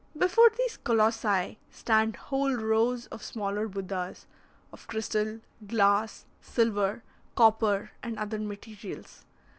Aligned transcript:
Before 0.17 0.49
these 0.57 0.77
colossi 0.77 1.59
stand 1.69 2.15
whole 2.15 2.55
rows 2.55 3.05
of 3.11 3.21
smaller 3.21 3.67
Buddhas, 3.67 4.25
of 4.73 4.87
crystal, 4.87 5.41
glass, 5.67 6.25
silver, 6.41 7.03
copper, 7.35 7.91
and 8.01 8.17
other 8.17 8.39
materials. 8.39 9.25